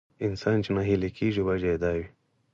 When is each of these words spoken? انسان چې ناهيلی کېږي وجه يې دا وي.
انسان 0.25 0.57
چې 0.63 0.69
ناهيلی 0.75 1.09
کېږي 1.17 1.41
وجه 1.47 1.67
يې 1.73 1.77
دا 1.83 1.91
وي. 1.97 2.05